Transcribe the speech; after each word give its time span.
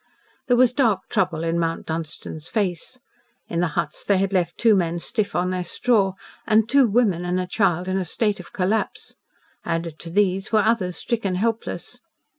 There 0.47 0.57
was 0.57 0.73
dark 0.73 1.09
trouble 1.09 1.43
in 1.43 1.59
Mount 1.59 1.85
Dunstan's 1.85 2.49
face. 2.49 2.97
In 3.47 3.59
the 3.59 3.67
huts 3.77 4.03
they 4.03 4.17
had 4.17 4.33
left 4.33 4.57
two 4.57 4.75
men 4.75 4.97
stiff 4.97 5.35
on 5.35 5.51
their 5.51 5.63
straw, 5.63 6.13
and 6.47 6.67
two 6.67 6.87
women 6.87 7.23
and 7.23 7.39
a 7.39 7.45
child 7.45 7.87
in 7.87 7.99
a 7.99 8.03
state 8.05 8.39
of 8.39 8.51
collapse. 8.51 9.13
Added 9.63 9.99
to 9.99 10.09
these 10.09 10.51
were 10.51 10.63
others 10.63 10.97
stricken 10.97 11.35
helpless. 11.35 11.99